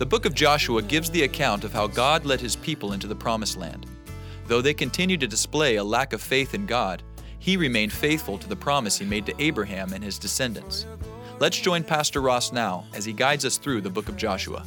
[0.00, 3.14] The book of Joshua gives the account of how God led his people into the
[3.14, 3.84] promised land.
[4.46, 7.02] Though they continued to display a lack of faith in God,
[7.38, 10.86] he remained faithful to the promise he made to Abraham and his descendants.
[11.38, 14.64] Let's join Pastor Ross now as he guides us through the book of Joshua.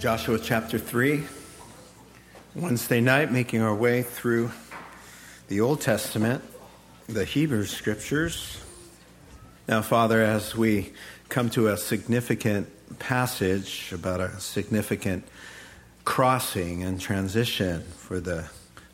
[0.00, 1.22] Joshua chapter 3,
[2.56, 4.50] Wednesday night, making our way through
[5.46, 6.42] the Old Testament,
[7.06, 8.60] the Hebrew Scriptures.
[9.68, 10.94] Now, Father, as we
[11.28, 15.24] come to a significant passage about a significant
[16.04, 18.46] crossing and transition for the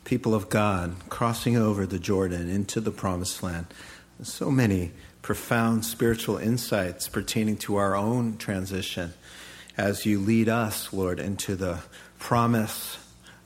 [0.03, 3.67] people of God, crossing over the Jordan into the Promised Land,
[4.23, 9.13] so many profound spiritual insights pertaining to our own transition
[9.77, 11.79] as you lead us, Lord, into the
[12.17, 12.97] promise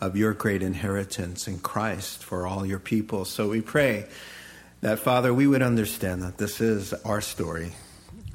[0.01, 3.25] of your great inheritance in Christ for all your people.
[3.25, 4.05] So we pray
[4.81, 7.73] that, Father, we would understand that this is our story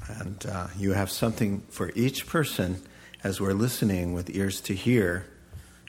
[0.09, 2.81] and uh, you have something for each person
[3.23, 5.27] as we're listening with ears to hear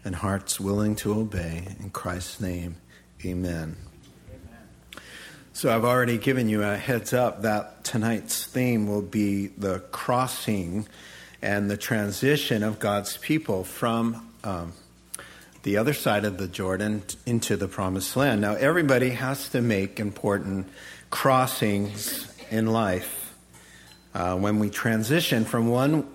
[0.03, 1.75] and hearts willing to obey.
[1.79, 2.75] In Christ's name,
[3.25, 3.75] amen.
[4.29, 5.03] amen.
[5.53, 10.87] So I've already given you a heads up that tonight's theme will be the crossing
[11.41, 14.73] and the transition of God's people from um,
[15.63, 18.41] the other side of the Jordan into the promised land.
[18.41, 20.67] Now, everybody has to make important
[21.09, 23.18] crossings in life.
[24.19, 26.05] Uh, when we transition from one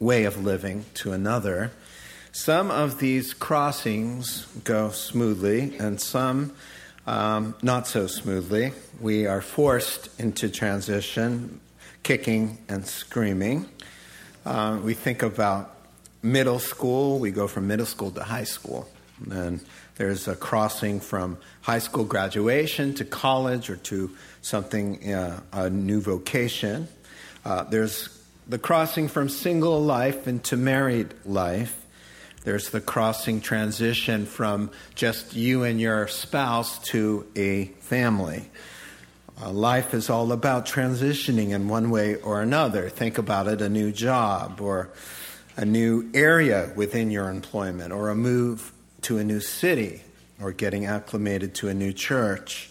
[0.00, 1.70] way of living to another,
[2.32, 6.52] some of these crossings go smoothly and some
[7.06, 8.72] um, not so smoothly.
[9.00, 11.60] We are forced into transition,
[12.02, 13.68] kicking and screaming.
[14.44, 15.76] Uh, we think about
[16.20, 18.88] middle school, we go from middle school to high school.
[19.30, 19.60] And
[19.98, 24.10] there's a crossing from high school graduation to college or to
[24.40, 26.88] something, uh, a new vocation.
[27.44, 28.08] Uh, there's
[28.48, 31.78] the crossing from single life into married life.
[32.44, 38.50] There's the crossing transition from just you and your spouse to a family.
[39.40, 42.88] Uh, life is all about transitioning in one way or another.
[42.88, 44.90] Think about it a new job, or
[45.56, 50.02] a new area within your employment, or a move to a new city,
[50.40, 52.70] or getting acclimated to a new church,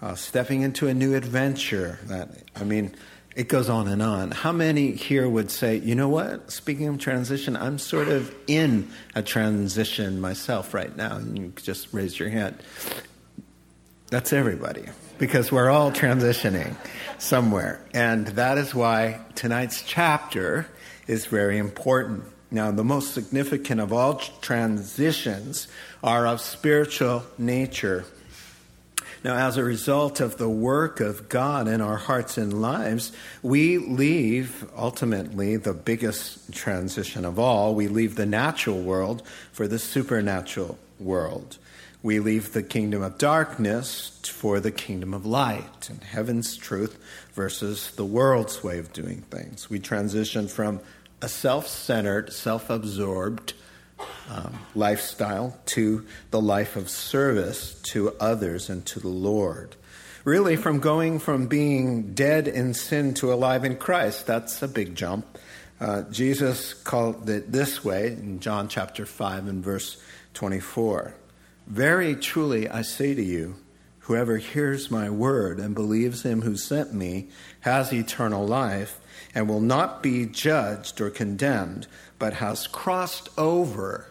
[0.00, 1.98] uh, stepping into a new adventure.
[2.04, 2.94] That, I mean,
[3.34, 4.30] it goes on and on.
[4.30, 6.50] How many here would say, you know what?
[6.50, 11.16] Speaking of transition, I'm sort of in a transition myself right now.
[11.16, 12.62] And you just raise your hand.
[14.10, 14.84] That's everybody,
[15.18, 16.76] because we're all transitioning
[17.18, 17.82] somewhere.
[17.94, 20.66] And that is why tonight's chapter
[21.06, 22.24] is very important.
[22.50, 25.68] Now, the most significant of all transitions
[26.04, 28.04] are of spiritual nature.
[29.24, 33.78] Now, as a result of the work of God in our hearts and lives, we
[33.78, 37.74] leave ultimately the biggest transition of all.
[37.76, 39.22] We leave the natural world
[39.52, 41.58] for the supernatural world.
[42.02, 46.98] We leave the kingdom of darkness for the kingdom of light and heaven's truth
[47.32, 49.70] versus the world's way of doing things.
[49.70, 50.80] We transition from
[51.20, 53.54] a self centered, self absorbed,
[54.30, 59.76] um, lifestyle to the life of service to others and to the Lord.
[60.24, 64.94] Really, from going from being dead in sin to alive in Christ, that's a big
[64.94, 65.26] jump.
[65.80, 70.00] Uh, Jesus called it this way in John chapter 5 and verse
[70.34, 71.14] 24.
[71.66, 73.56] Very truly, I say to you,
[74.02, 77.28] whoever hears my word and believes him who sent me
[77.60, 79.00] has eternal life
[79.34, 81.86] and will not be judged or condemned,
[82.18, 84.06] but has crossed over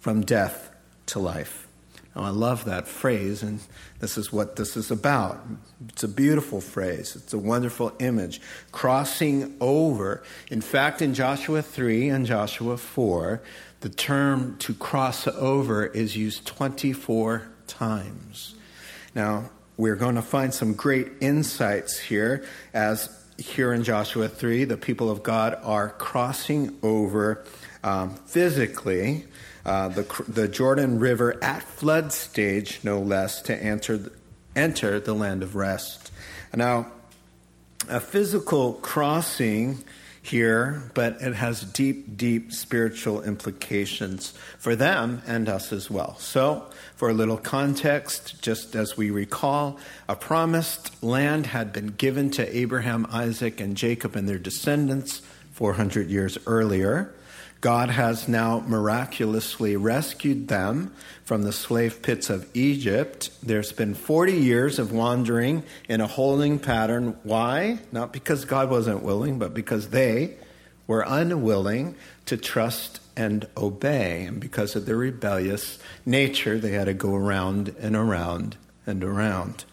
[0.00, 0.70] from death
[1.06, 1.66] to life.
[2.14, 3.60] Now, I love that phrase, and
[3.98, 5.44] this is what this is about.
[5.88, 8.40] It's a beautiful phrase, it's a wonderful image.
[8.72, 10.22] Crossing over.
[10.50, 13.42] In fact, in Joshua 3 and Joshua 4,
[13.80, 18.54] the term to cross over is used 24 times.
[19.14, 23.08] Now, we're going to find some great insights here as
[23.38, 27.44] here in Joshua 3, the people of God are crossing over
[27.82, 29.24] um, physically
[29.66, 34.12] uh, the, the Jordan River at flood stage, no less, to enter,
[34.54, 36.12] enter the land of rest.
[36.54, 36.92] Now,
[37.88, 39.84] a physical crossing
[40.24, 46.16] here, but it has deep, deep spiritual implications for them and us as well.
[46.18, 49.78] So, for a little context, just as we recall,
[50.08, 55.20] a promised land had been given to Abraham, Isaac, and Jacob and their descendants
[55.52, 57.12] 400 years earlier.
[57.64, 60.92] God has now miraculously rescued them
[61.24, 63.30] from the slave pits of Egypt.
[63.42, 67.16] There's been 40 years of wandering in a holding pattern.
[67.22, 67.78] Why?
[67.90, 70.36] Not because God wasn't willing, but because they
[70.86, 71.94] were unwilling
[72.26, 74.26] to trust and obey.
[74.26, 79.64] And because of their rebellious nature, they had to go around and around and around.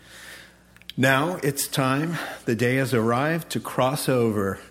[0.95, 4.61] Now it's time, the day has arrived to cross over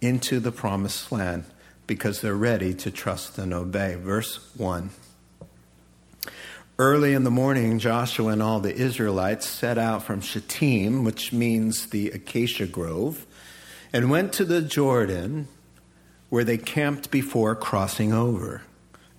[0.00, 1.44] into the promised land
[1.88, 3.96] because they're ready to trust and obey.
[3.96, 4.90] Verse 1.
[6.78, 11.86] Early in the morning, Joshua and all the Israelites set out from Shittim, which means
[11.86, 13.26] the acacia grove,
[13.92, 15.48] and went to the Jordan,
[16.28, 18.62] where they camped before crossing over.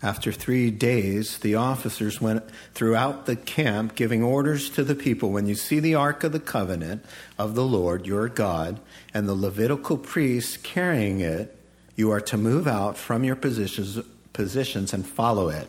[0.01, 2.43] After three days, the officers went
[2.73, 6.39] throughout the camp, giving orders to the people when you see the Ark of the
[6.39, 7.03] Covenant
[7.37, 8.79] of the Lord your God
[9.13, 11.58] and the Levitical priests carrying it,
[11.99, 13.99] you are to move out from your positions,
[14.31, 15.67] positions and follow it.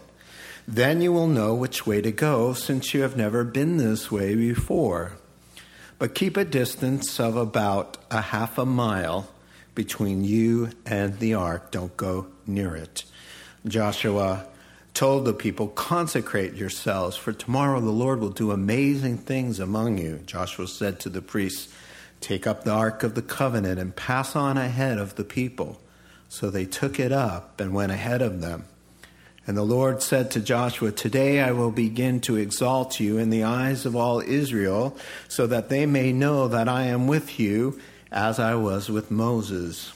[0.66, 4.36] Then you will know which way to go, since you have never been this way
[4.36, 5.14] before.
[5.98, 9.28] But keep a distance of about a half a mile
[9.74, 11.72] between you and the ark.
[11.72, 13.02] Don't go near it.
[13.66, 14.46] Joshua
[14.94, 20.20] told the people, Consecrate yourselves, for tomorrow the Lord will do amazing things among you.
[20.26, 21.74] Joshua said to the priests,
[22.20, 25.80] Take up the ark of the covenant and pass on ahead of the people.
[26.30, 28.64] So they took it up and went ahead of them.
[29.48, 33.42] And the Lord said to Joshua, Today I will begin to exalt you in the
[33.42, 34.96] eyes of all Israel,
[35.26, 37.80] so that they may know that I am with you
[38.12, 39.92] as I was with Moses.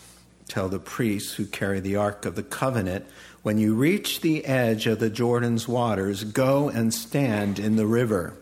[0.49, 3.07] Tell the priests who carry the ark of the covenant,
[3.43, 8.35] when you reach the edge of the Jordan's waters, go and stand in the river.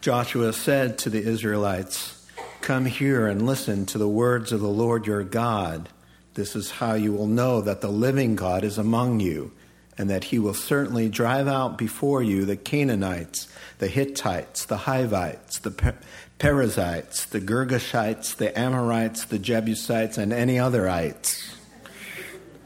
[0.00, 2.26] Joshua said to the Israelites,
[2.62, 5.90] Come here and listen to the words of the Lord your God.
[6.36, 9.52] This is how you will know that the living God is among you,
[9.96, 13.48] and that he will certainly drive out before you the Canaanites,
[13.78, 15.94] the Hittites, the Hivites, the
[16.38, 21.56] Perizzites, the Girgashites, the Amorites, the Jebusites, and any other ites.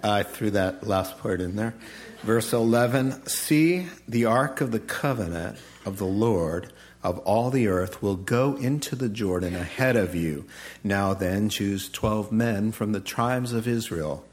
[0.02, 1.74] I threw that last part in there.
[2.22, 6.72] Verse 11 See, the ark of the covenant of the Lord
[7.02, 10.46] of all the earth will go into the Jordan ahead of you.
[10.84, 14.24] Now then, choose twelve men from the tribes of Israel,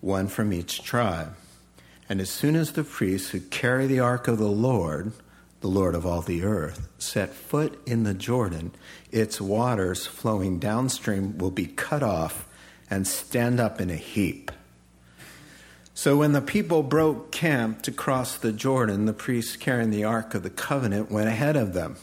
[0.00, 1.34] one from each tribe.
[2.08, 5.12] And as soon as the priests who carry the ark of the Lord,
[5.60, 8.72] the Lord of all the earth, set foot in the Jordan,
[9.10, 12.46] its waters flowing downstream will be cut off
[12.90, 14.52] and stand up in a heap.
[15.96, 20.34] So when the people broke camp to cross the Jordan, the priests carrying the Ark
[20.34, 21.96] of the Covenant went ahead of them.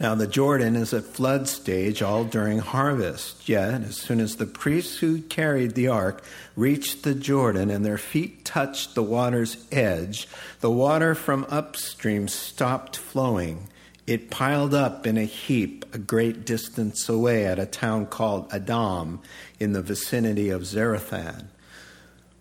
[0.00, 3.48] Now, the Jordan is at flood stage all during harvest.
[3.48, 6.22] Yet, as soon as the priests who carried the ark
[6.54, 10.28] reached the Jordan and their feet touched the water's edge,
[10.60, 13.68] the water from upstream stopped flowing.
[14.06, 19.20] It piled up in a heap a great distance away at a town called Adam
[19.58, 21.46] in the vicinity of Zarethan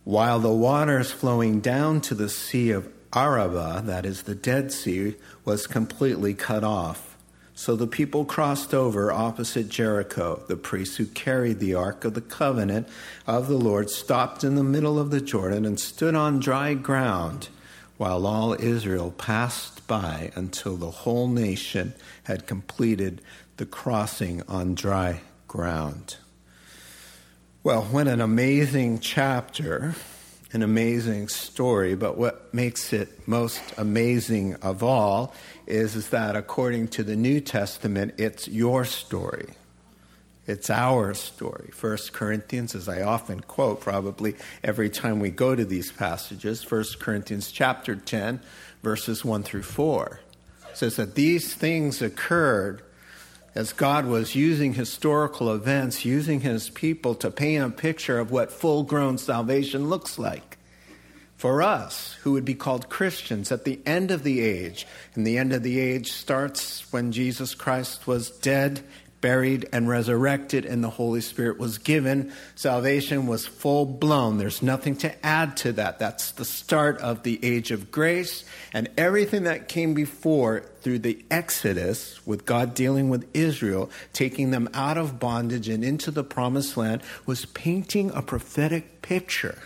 [0.07, 5.15] while the waters flowing down to the Sea of Arabah, that is the Dead Sea,
[5.43, 7.17] was completely cut off.
[7.53, 10.41] So the people crossed over opposite Jericho.
[10.47, 12.87] The priests who carried the Ark of the Covenant
[13.27, 17.49] of the Lord stopped in the middle of the Jordan and stood on dry ground,
[17.97, 23.21] while all Israel passed by until the whole nation had completed
[23.57, 26.15] the crossing on dry ground.
[27.67, 29.93] Well, what an amazing chapter,
[30.53, 35.33] an amazing story, but what makes it most amazing of all
[35.65, 39.49] is, is that according to the New Testament, it's your story.
[40.45, 41.71] It's our story.
[41.73, 47.01] First Corinthians, as I often quote probably every time we go to these passages, First
[47.01, 48.39] Corinthians chapter 10,
[48.81, 50.21] verses 1 through 4,
[50.73, 52.81] says that these things occurred
[53.57, 58.51] as God was using historical events, using his people to paint a picture of what
[58.51, 60.59] full grown salvation looks like.
[61.37, 64.85] For us, who would be called Christians at the end of the age,
[65.15, 68.81] and the end of the age starts when Jesus Christ was dead,
[69.27, 72.31] buried, and resurrected, and the Holy Spirit was given.
[72.55, 74.37] Salvation was full blown.
[74.37, 75.99] There's nothing to add to that.
[75.99, 78.45] That's the start of the age of grace.
[78.71, 84.69] And everything that came before through the Exodus, with God dealing with Israel, taking them
[84.73, 89.59] out of bondage and into the promised land, was painting a prophetic picture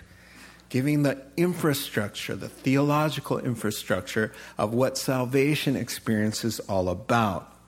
[0.70, 7.61] giving the infrastructure, the theological infrastructure of what salvation experience is all about.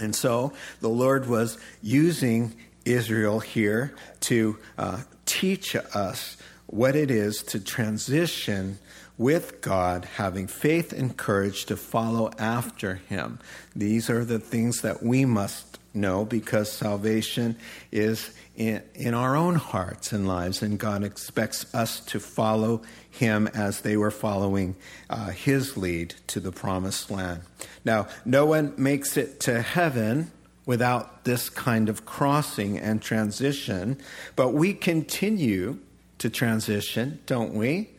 [0.00, 6.36] And so the Lord was using Israel here to uh, teach us
[6.66, 8.78] what it is to transition
[9.16, 13.38] with God, having faith and courage to follow after Him.
[13.74, 17.56] These are the things that we must know because salvation
[17.92, 23.48] is in, in our own hearts and lives, and God expects us to follow Him
[23.48, 24.76] as they were following
[25.10, 27.42] uh, His lead to the promised land.
[27.84, 30.30] Now, no one makes it to heaven
[30.66, 33.98] without this kind of crossing and transition,
[34.36, 35.78] but we continue
[36.18, 37.90] to transition, don't we?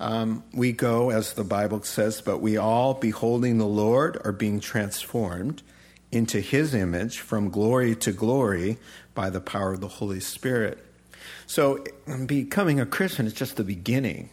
[0.00, 4.60] Um, we go, as the Bible says, but we all, beholding the Lord, are being
[4.60, 5.62] transformed
[6.10, 8.78] into his image from glory to glory
[9.14, 10.84] by the power of the Holy Spirit.
[11.46, 11.84] So,
[12.26, 14.30] becoming a Christian is just the beginning.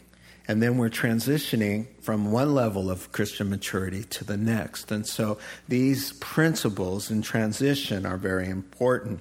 [0.48, 4.92] And then we're transitioning from one level of Christian maturity to the next.
[4.92, 9.20] And so these principles in transition are very important.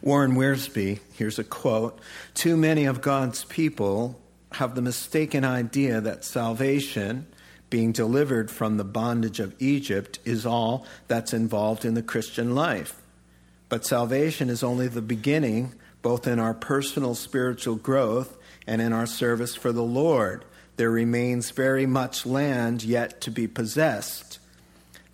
[0.00, 1.98] Warren Wiersbe, here's a quote
[2.34, 4.18] Too many of God's people
[4.52, 7.26] have the mistaken idea that salvation
[7.70, 13.00] being delivered from the bondage of Egypt is all that's involved in the Christian life.
[13.68, 19.06] But salvation is only the beginning, both in our personal spiritual growth and in our
[19.06, 20.44] service for the Lord.
[20.76, 24.38] There remains very much land yet to be possessed.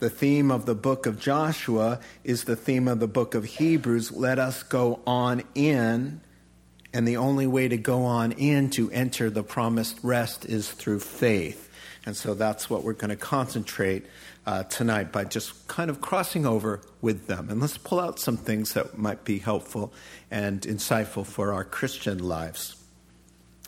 [0.01, 4.11] The theme of the book of Joshua is the theme of the book of Hebrews.
[4.11, 6.21] Let us go on in.
[6.93, 11.01] And the only way to go on in to enter the promised rest is through
[11.01, 11.71] faith.
[12.05, 14.07] And so that's what we're going to concentrate
[14.45, 17.49] uh, tonight by just kind of crossing over with them.
[17.49, 19.93] And let's pull out some things that might be helpful
[20.31, 22.77] and insightful for our Christian lives.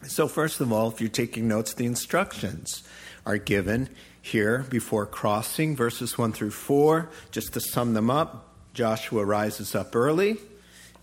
[0.07, 2.83] So, first of all, if you're taking notes, the instructions
[3.25, 3.88] are given
[4.21, 7.09] here before crossing, verses 1 through 4.
[7.31, 10.38] Just to sum them up, Joshua rises up early.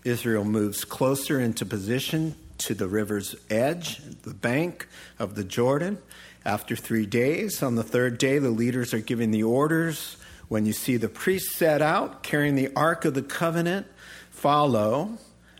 [0.04, 4.86] Israel moves closer into position to the river's edge, the bank
[5.18, 5.98] of the Jordan.
[6.44, 10.16] After three days, on the third day, the leaders are giving the orders.
[10.48, 13.86] When you see the priests set out carrying the Ark of the Covenant,
[14.30, 15.18] follow.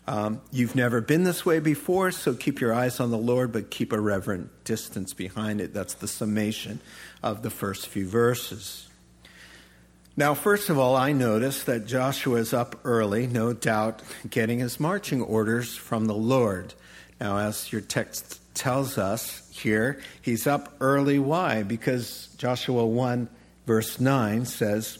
[0.09, 3.71] Um, you've never been this way before, so keep your eyes on the Lord, but
[3.71, 5.73] keep a reverent distance behind it.
[5.73, 6.81] That's the summation
[7.23, 8.89] of the first few verses.
[10.17, 14.81] Now, first of all, I notice that Joshua is up early, no doubt getting his
[14.81, 16.75] marching orders from the Lord.
[17.21, 21.19] Now, as your text tells us here, he's up early.
[21.19, 21.63] Why?
[21.63, 23.29] Because Joshua 1,
[23.67, 24.99] verse 9 says,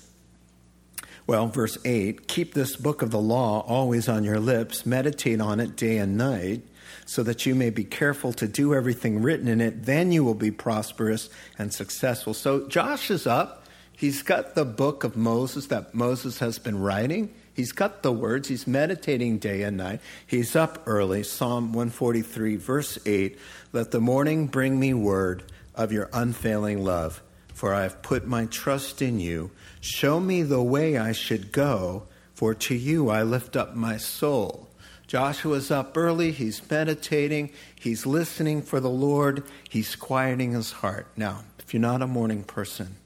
[1.27, 5.61] well, verse 8 keep this book of the law always on your lips, meditate on
[5.61, 6.63] it day and night,
[7.07, 9.85] so that you may be careful to do everything written in it.
[9.85, 12.35] Then you will be prosperous and successful.
[12.35, 13.67] So Josh is up.
[13.97, 17.33] He's got the book of Moses that Moses has been writing.
[17.55, 18.49] He's got the words.
[18.49, 20.01] He's meditating day and night.
[20.27, 21.23] He's up early.
[21.23, 23.39] Psalm 143, verse 8
[23.73, 25.45] Let the morning bring me word
[25.75, 29.51] of your unfailing love, for I have put my trust in you.
[29.81, 32.05] Show me the way I should go,
[32.35, 34.69] for to you I lift up my soul.
[35.07, 36.33] Joshua's up early.
[36.33, 37.51] He's meditating.
[37.79, 39.45] He's listening for the Lord.
[39.69, 41.07] He's quieting his heart.
[41.19, 42.97] Now, if you're not a morning person,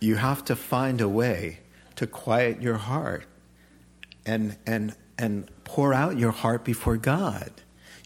[0.00, 1.58] you have to find a way
[1.96, 3.26] to quiet your heart
[4.26, 7.50] and, and, and pour out your heart before God.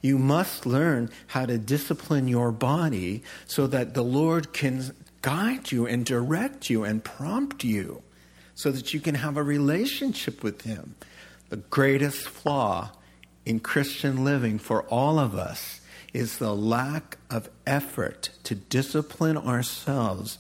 [0.02, 5.86] You must learn how to discipline your body so that the Lord can guide you
[5.86, 8.02] and direct you and prompt you
[8.54, 10.94] so that you can have a relationship with Him.
[11.48, 12.92] The greatest flaw
[13.44, 15.80] in Christian living for all of us
[16.12, 20.38] is the lack of effort to discipline ourselves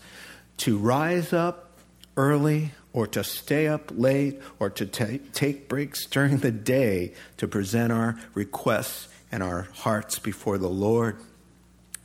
[0.58, 1.78] to rise up
[2.16, 7.46] early or to stay up late or to t- take breaks during the day to
[7.46, 11.16] present our requests and our hearts before the Lord.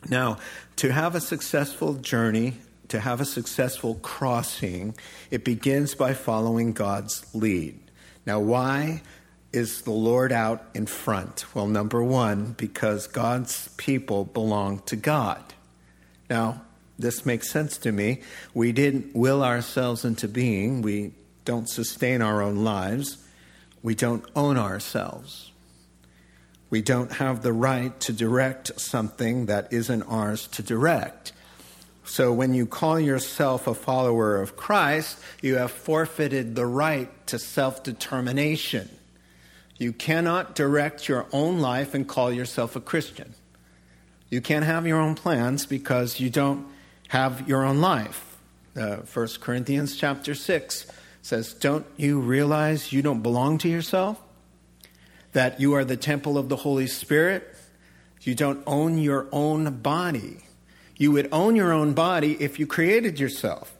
[0.07, 0.37] Now,
[0.75, 2.59] to have a successful journey,
[2.89, 4.93] to have a successful crossing,
[5.31, 7.79] it begins by following God's lead.
[8.27, 9.01] Now, why
[9.51, 11.55] is the Lord out in front?
[11.55, 15.41] Well, number one, because God's people belong to God.
[16.29, 16.61] Now,
[16.97, 18.21] this makes sense to me.
[18.53, 20.81] We didn't will ourselves into being.
[20.81, 21.13] We
[21.45, 23.17] don't sustain our own lives,
[23.81, 25.51] we don't own ourselves.
[26.69, 31.31] We don't have the right to direct something that isn't ours to direct.
[32.03, 37.37] So when you call yourself a follower of Christ, you have forfeited the right to
[37.37, 38.89] self determination.
[39.77, 43.35] You cannot direct your own life and call yourself a Christian.
[44.29, 46.65] You can't have your own plans because you don't
[47.13, 48.39] have your own life.
[48.75, 50.87] Uh, 1 Corinthians chapter 6
[51.21, 54.19] says, Don't you realize you don't belong to yourself?
[55.33, 57.55] That you are the temple of the Holy Spirit?
[58.21, 60.37] You don't own your own body.
[60.97, 63.71] You would own your own body if you created yourself.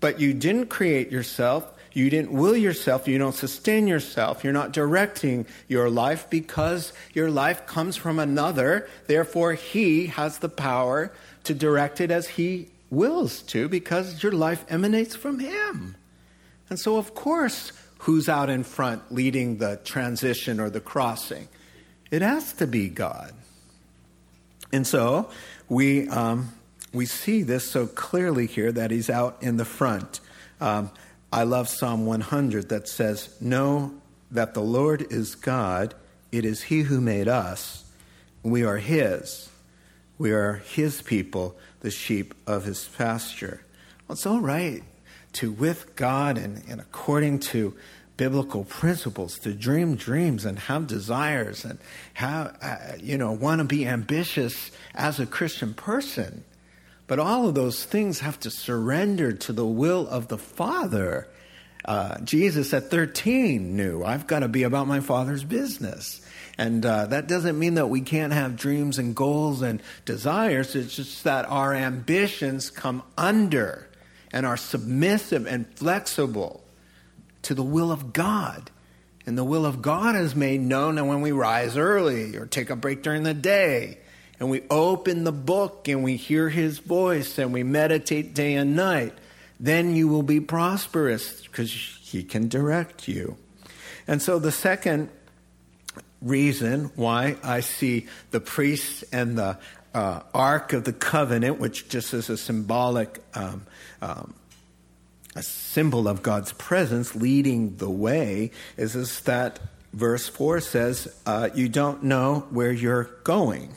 [0.00, 1.72] But you didn't create yourself.
[1.92, 3.06] You didn't will yourself.
[3.06, 4.42] You don't sustain yourself.
[4.42, 8.88] You're not directing your life because your life comes from another.
[9.06, 11.12] Therefore, He has the power
[11.46, 15.96] to direct it as He wills to because your life emanates from Him.
[16.68, 21.48] And so, of course, who's out in front leading the transition or the crossing?
[22.10, 23.32] It has to be God.
[24.72, 25.30] And so,
[25.68, 26.52] we, um,
[26.92, 30.20] we see this so clearly here that he's out in the front.
[30.60, 30.90] Um,
[31.32, 33.94] I love Psalm 100 that says, Know
[34.30, 35.94] that the Lord is God,
[36.32, 37.84] it is He who made us,
[38.42, 39.48] we are His.
[40.18, 43.62] We are His people, the sheep of His pasture.
[44.06, 44.82] Well, it's all right
[45.34, 47.74] to, with God and, and according to
[48.16, 51.78] biblical principles to dream dreams and have desires and
[52.14, 56.44] have, uh, you know, want to be ambitious as a Christian person.
[57.06, 61.28] But all of those things have to surrender to the will of the Father.
[61.84, 66.20] Uh, Jesus at 13 knew, I've got to be about my Father's business.
[66.58, 70.74] And uh, that doesn't mean that we can't have dreams and goals and desires.
[70.74, 73.88] It's just that our ambitions come under
[74.32, 76.64] and are submissive and flexible
[77.42, 78.70] to the will of God.
[79.26, 82.76] And the will of God is made known when we rise early or take a
[82.76, 83.98] break during the day
[84.38, 88.76] and we open the book and we hear his voice and we meditate day and
[88.76, 89.14] night.
[89.58, 93.36] Then you will be prosperous because he can direct you.
[94.06, 95.08] And so the second
[96.22, 99.58] reason why I see the priests and the
[99.94, 103.66] uh, Ark of the Covenant, which just is a symbolic um,
[104.02, 104.34] um,
[105.36, 109.60] a symbol of God's presence leading the way is, is that
[109.92, 113.74] verse 4 says, uh, You don't know where you're going.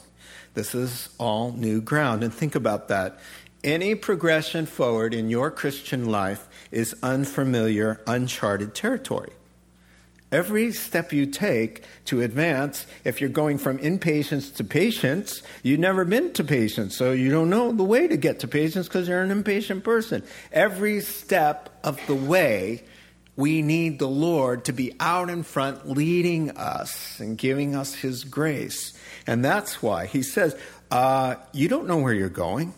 [0.54, 2.24] This is all new ground.
[2.24, 3.20] And think about that.
[3.62, 9.34] Any progression forward in your Christian life is unfamiliar, uncharted territory.
[10.32, 16.06] Every step you take to advance, if you're going from impatience to patience, you've never
[16.06, 19.24] been to patience, so you don't know the way to get to patience because you're
[19.24, 20.22] an impatient person.
[20.52, 22.84] Every step of the way,
[23.36, 28.24] we need the Lord to be out in front leading us and giving us His
[28.24, 28.94] grace.
[29.26, 30.56] And that's why He says,
[30.92, 32.74] uh, You don't know where you're going.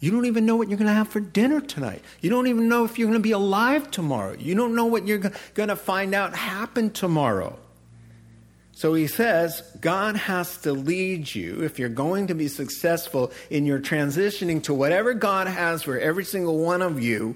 [0.00, 2.02] You don't even know what you're going to have for dinner tonight.
[2.20, 4.36] You don't even know if you're going to be alive tomorrow.
[4.38, 7.58] You don't know what you're going to find out happen tomorrow.
[8.72, 13.66] So he says, God has to lead you if you're going to be successful in
[13.66, 17.34] your transitioning to whatever God has for every single one of you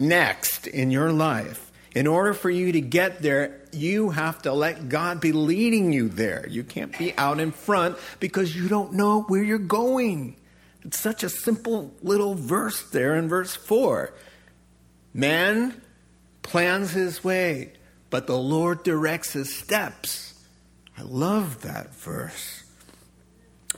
[0.00, 1.70] next in your life.
[1.94, 6.08] In order for you to get there, you have to let God be leading you
[6.08, 6.44] there.
[6.48, 10.34] You can't be out in front because you don't know where you're going.
[10.84, 14.12] It's such a simple little verse there in verse 4.
[15.14, 15.80] Man
[16.42, 17.72] plans his way,
[18.10, 20.34] but the Lord directs his steps.
[20.98, 22.63] I love that verse.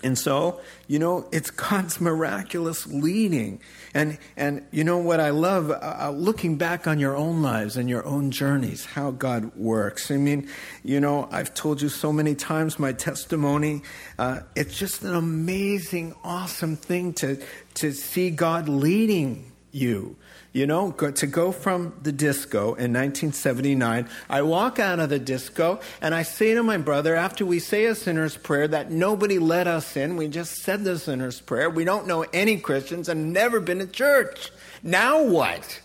[0.03, 3.61] And so, you know, it's God's miraculous leading.
[3.95, 5.71] And, and you know what I love?
[5.71, 10.11] Uh, uh, looking back on your own lives and your own journeys, how God works.
[10.11, 10.49] I mean,
[10.85, 13.83] you know, I've told you so many times my testimony.
[14.19, 17.43] Uh, it's just an amazing, awesome thing to,
[17.75, 20.17] to see God leading you.
[20.57, 25.81] You know, to go from the disco in 1979, I walk out of the disco
[26.01, 29.67] and I say to my brother, after we say a sinner's prayer that nobody let
[29.67, 31.69] us in, we just said the sinner's prayer.
[31.69, 34.51] We don't know any Christians and never been to church.
[34.83, 35.83] Now what?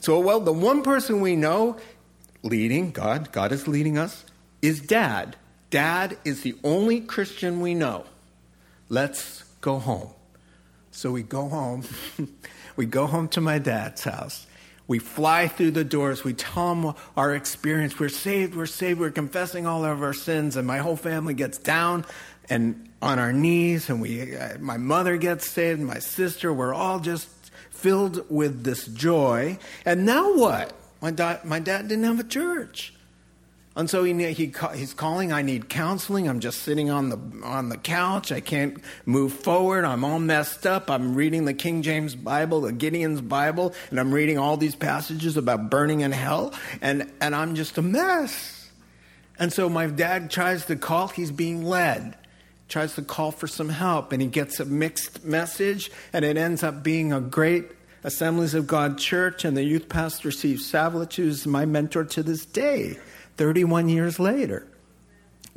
[0.00, 1.76] So, well, the one person we know
[2.42, 4.24] leading, God, God is leading us,
[4.62, 5.36] is dad.
[5.70, 8.04] Dad is the only Christian we know.
[8.88, 10.10] Let's go home.
[10.90, 11.84] So we go home.
[12.76, 14.46] We go home to my dad's house.
[14.88, 16.24] We fly through the doors.
[16.24, 17.98] We tell him our experience.
[17.98, 18.54] We're saved.
[18.54, 19.00] We're saved.
[19.00, 20.56] We're confessing all of our sins.
[20.56, 22.04] And my whole family gets down
[22.48, 23.88] and on our knees.
[23.88, 25.80] And we, uh, my mother gets saved.
[25.80, 26.52] My sister.
[26.52, 27.28] We're all just
[27.70, 29.58] filled with this joy.
[29.86, 30.72] And now what?
[31.00, 32.92] My, dad, my dad didn't have a church.
[33.74, 36.28] And so he, he, he's calling, I need counseling.
[36.28, 38.30] I'm just sitting on the, on the couch.
[38.30, 39.86] I can't move forward.
[39.86, 40.90] I'm all messed up.
[40.90, 45.38] I'm reading the King James Bible, the Gideon's Bible, and I'm reading all these passages
[45.38, 48.70] about burning in hell, and, and I'm just a mess.
[49.38, 52.18] And so my dad tries to call, he's being led,
[52.68, 56.62] tries to call for some help, and he gets a mixed message, and it ends
[56.62, 57.70] up being a great
[58.04, 62.44] Assemblies of God church, and the youth pastor, Steve Savlich, who's my mentor to this
[62.44, 62.98] day.
[63.36, 64.66] 31 years later.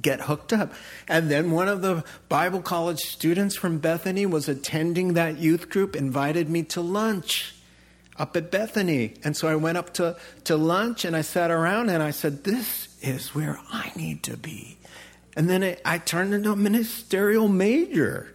[0.01, 0.73] Get hooked up.
[1.07, 5.95] And then one of the Bible college students from Bethany was attending that youth group,
[5.95, 7.55] invited me to lunch
[8.17, 9.15] up at Bethany.
[9.23, 12.43] And so I went up to, to lunch and I sat around and I said,
[12.43, 14.77] This is where I need to be.
[15.35, 18.33] And then I, I turned into a ministerial major.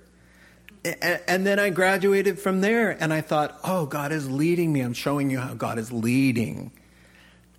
[0.84, 4.80] And, and then I graduated from there and I thought, oh, God is leading me.
[4.80, 6.72] I'm showing you how God is leading.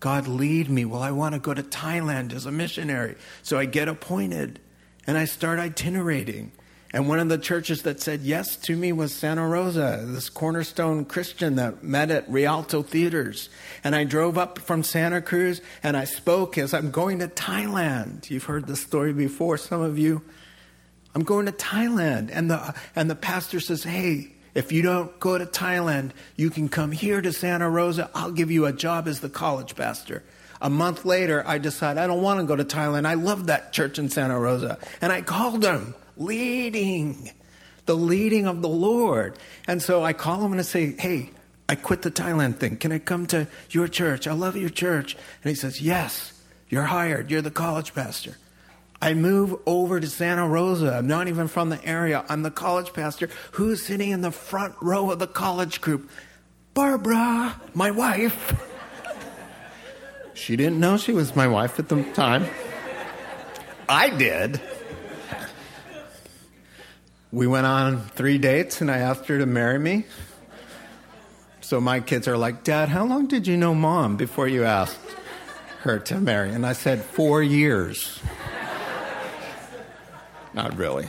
[0.02, 0.84] God, lead me.
[0.84, 3.16] Well, I want to go to Thailand as a missionary.
[3.44, 4.60] So I get appointed
[5.06, 6.52] and I start itinerating.
[6.92, 11.06] And one of the churches that said yes to me was Santa Rosa, this cornerstone
[11.06, 13.50] Christian that met at Rialto Theaters.
[13.84, 18.28] And I drove up from Santa Cruz and I spoke as I'm going to Thailand.
[18.32, 20.24] You've heard the story before, some of you.
[21.14, 22.32] I'm going to Thailand.
[22.34, 26.70] And the, and the pastor says, Hey, if you don't go to Thailand, you can
[26.70, 28.10] come here to Santa Rosa.
[28.14, 30.24] I'll give you a job as the college pastor.
[30.62, 33.08] A month later, I decide I don't want to go to Thailand.
[33.08, 34.78] I love that church in Santa Rosa.
[35.02, 37.32] And I called him, leading,
[37.86, 39.38] the leading of the Lord.
[39.68, 41.32] And so I call him and I say, Hey,
[41.68, 42.78] I quit the Thailand thing.
[42.78, 44.28] Can I come to your church?
[44.28, 45.16] I love your church.
[45.44, 46.34] And he says, Yes,
[46.70, 47.32] you're hired.
[47.32, 48.38] You're the college pastor.
[49.02, 50.94] I move over to Santa Rosa.
[50.94, 52.24] I'm not even from the area.
[52.30, 56.10] I'm the college pastor who's sitting in the front row of the college group.
[56.76, 58.54] Barbara, my wife.
[60.36, 62.46] She didn't know she was my wife at the time.
[63.90, 64.62] I did.
[67.32, 70.06] We went on three dates and I asked her to marry me.
[71.62, 75.00] So my kids are like, Dad, how long did you know mom before you asked
[75.80, 76.52] her to marry?
[76.52, 78.20] And I said, Four years.
[80.54, 81.08] Not really.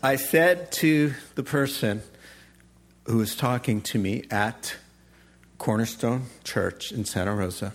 [0.00, 2.02] I said to the person
[3.06, 4.76] who was talking to me at
[5.58, 7.72] Cornerstone Church in Santa Rosa,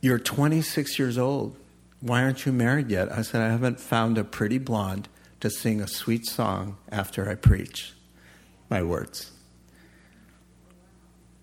[0.00, 1.54] You're 26 years old.
[2.00, 3.12] Why aren't you married yet?
[3.12, 5.08] I said, I haven't found a pretty blonde
[5.40, 7.92] to sing a sweet song after I preach.
[8.70, 9.32] My words.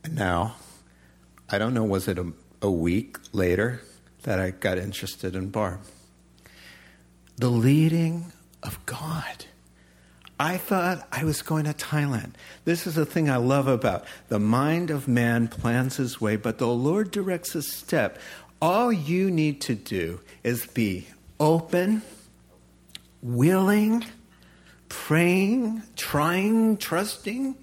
[0.03, 0.55] And now,
[1.47, 3.81] I don't know, was it a, a week later
[4.23, 5.81] that I got interested in Barb?
[7.39, 9.45] The leading of God.
[10.37, 12.31] I thought I was going to Thailand.
[12.65, 16.57] This is the thing I love about the mind of man plans his way, but
[16.57, 18.19] the Lord directs his step.
[18.61, 21.07] All you need to do is be
[21.39, 22.01] open,
[23.21, 24.03] willing,
[24.89, 27.55] praying, trying, trusting.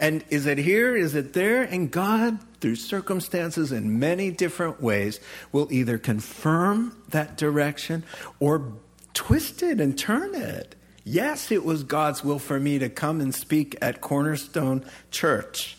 [0.00, 0.96] And is it here?
[0.96, 1.62] Is it there?
[1.62, 5.20] And God, through circumstances in many different ways,
[5.52, 8.02] will either confirm that direction
[8.40, 8.72] or
[9.14, 10.74] twist it and turn it.
[11.04, 15.76] Yes, it was God's will for me to come and speak at Cornerstone Church,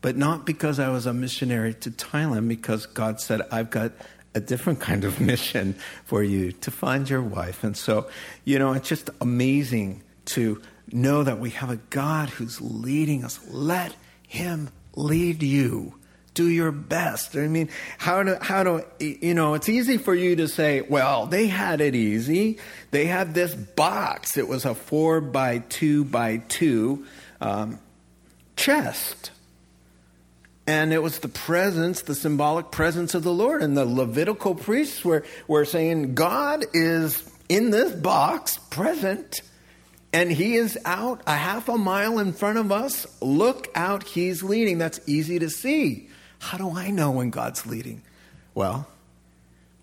[0.00, 3.92] but not because I was a missionary to Thailand, because God said, I've got
[4.34, 7.62] a different kind of mission for you to find your wife.
[7.62, 8.08] And so,
[8.44, 10.60] you know, it's just amazing to
[10.90, 13.38] know that we have a God who's leading us.
[13.48, 13.94] Let
[14.26, 15.94] Him lead you
[16.34, 17.36] do your best.
[17.36, 17.68] I mean,
[17.98, 21.80] how to, how to, you know, it's easy for you to say, well, they had
[21.80, 22.58] it easy.
[22.90, 24.36] They had this box.
[24.36, 27.06] It was a four by two by two
[27.40, 27.78] um,
[28.56, 29.30] chest.
[30.66, 33.62] And it was the presence, the symbolic presence of the Lord.
[33.62, 39.42] And the Levitical priests were, were saying, God is in this box, present,
[40.12, 43.06] and he is out a half a mile in front of us.
[43.20, 44.78] Look out, he's leading.
[44.78, 46.08] That's easy to see.
[46.42, 48.02] How do I know when God's leading?
[48.52, 48.88] Well,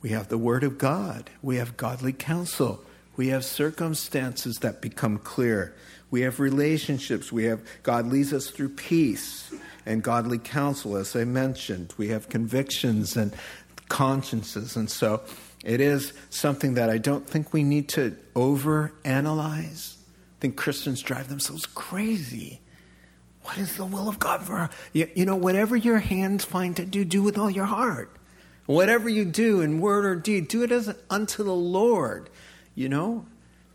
[0.02, 2.84] we have the Word of God, we have godly counsel,
[3.16, 5.74] we have circumstances that become clear,
[6.12, 9.54] we have relationships, we have God leads us through peace
[9.86, 11.94] and godly counsel, as I mentioned.
[11.98, 13.34] We have convictions and
[13.88, 14.76] consciences.
[14.76, 15.22] And so
[15.64, 19.98] it is something that I don't think we need to over analyze.
[20.38, 22.60] I think Christians drive themselves crazy
[23.50, 26.86] what is the will of God for you, you know, whatever your hands find to
[26.86, 28.16] do, do with all your heart.
[28.68, 32.30] Whatever you do in word or deed, do it as unto the Lord.
[32.76, 33.26] You know,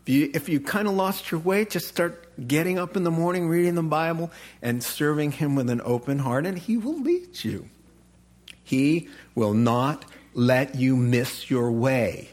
[0.03, 3.11] If you, if you kind of lost your way, just start getting up in the
[3.11, 7.43] morning, reading the Bible, and serving Him with an open heart, and He will lead
[7.43, 7.67] you.
[8.63, 12.29] He will not let you miss your way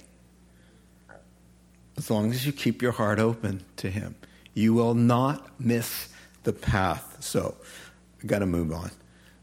[1.96, 4.14] as long as you keep your heart open to Him.
[4.54, 6.08] You will not miss
[6.44, 7.16] the path.
[7.20, 7.54] So,
[8.22, 8.90] we got to move on.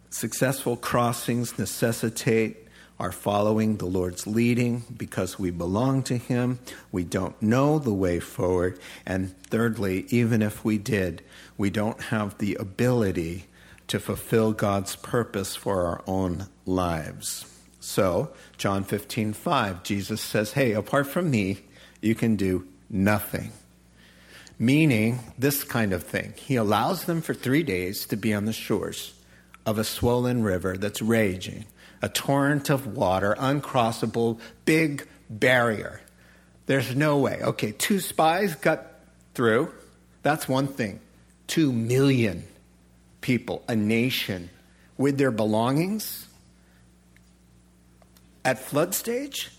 [0.10, 2.68] Successful crossings necessitate
[3.00, 6.60] our following the Lord's leading because we belong to Him.
[6.92, 8.80] We don't know the way forward.
[9.06, 11.24] And thirdly, even if we did,
[11.58, 13.46] we don't have the ability
[13.88, 17.46] to fulfill God's purpose for our own lives.
[17.80, 21.60] So, John 15, 5, Jesus says, Hey, apart from me,
[22.02, 23.52] you can do nothing.
[24.62, 26.34] Meaning, this kind of thing.
[26.36, 29.14] He allows them for three days to be on the shores
[29.66, 31.66] of a swollen river that's raging
[32.02, 36.02] a torrent of water, uncrossable, big barrier.
[36.66, 37.40] There's no way.
[37.42, 38.86] Okay, two spies got
[39.34, 39.74] through.
[40.22, 41.00] That's one thing.
[41.48, 42.44] Two million
[43.22, 44.50] people, a nation,
[44.98, 46.28] with their belongings
[48.46, 49.50] at flood stage.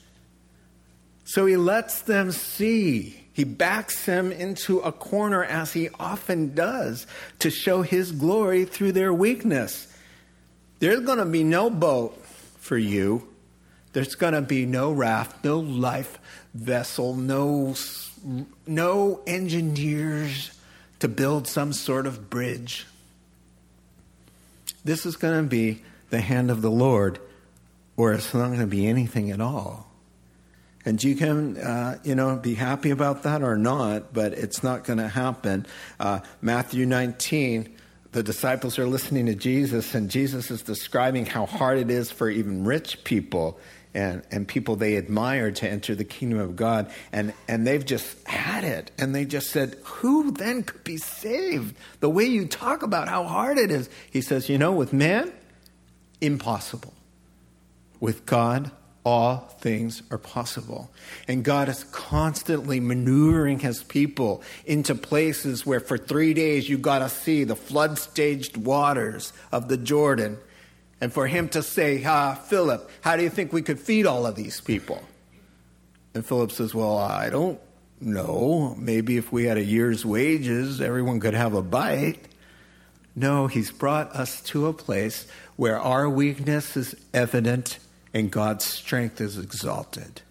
[1.24, 3.19] So he lets them see.
[3.32, 7.06] He backs them into a corner, as he often does,
[7.38, 9.86] to show his glory through their weakness.
[10.80, 12.16] There's going to be no boat
[12.58, 13.28] for you.
[13.92, 16.18] There's going to be no raft, no life
[16.54, 17.74] vessel, no,
[18.66, 20.52] no engineers
[21.00, 22.86] to build some sort of bridge.
[24.84, 27.20] This is going to be the hand of the Lord,
[27.96, 29.89] or it's not going to be anything at all.
[30.84, 34.84] And you can, uh, you know, be happy about that or not, but it's not
[34.84, 35.66] going to happen.
[35.98, 37.76] Uh, Matthew 19,
[38.12, 42.30] the disciples are listening to Jesus, and Jesus is describing how hard it is for
[42.30, 43.60] even rich people
[43.92, 46.90] and, and people they admire to enter the kingdom of God.
[47.12, 48.90] And, and they've just had it.
[48.98, 51.76] And they just said, Who then could be saved?
[52.00, 53.90] The way you talk about how hard it is.
[54.10, 55.32] He says, You know, with man,
[56.20, 56.94] impossible.
[57.98, 58.70] With God,
[59.04, 60.90] all things are possible.
[61.26, 66.98] And God is constantly maneuvering his people into places where for three days you got
[66.98, 70.38] to see the flood staged waters of the Jordan.
[71.00, 74.26] And for him to say, ah, Philip, how do you think we could feed all
[74.26, 75.02] of these people?
[76.14, 77.60] And Philip says, Well, I don't
[78.00, 78.74] know.
[78.78, 82.18] Maybe if we had a year's wages, everyone could have a bite.
[83.14, 87.78] No, he's brought us to a place where our weakness is evident
[88.12, 90.22] and God's strength is exalted.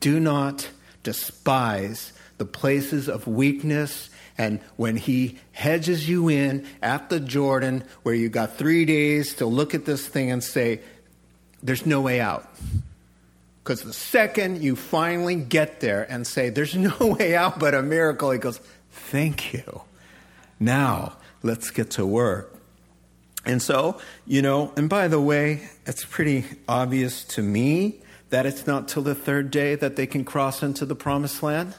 [0.00, 0.70] Do not
[1.02, 4.10] despise the places of weakness.
[4.36, 9.46] And when he hedges you in at the Jordan, where you got three days to
[9.46, 10.80] look at this thing and say,
[11.62, 12.48] there's no way out.
[13.62, 17.82] Because the second you finally get there and say, there's no way out but a
[17.82, 19.82] miracle, he goes, thank you.
[20.60, 22.57] Now, let's get to work.
[23.48, 28.66] And so, you know, and by the way, it's pretty obvious to me that it's
[28.66, 31.74] not till the third day that they can cross into the promised land.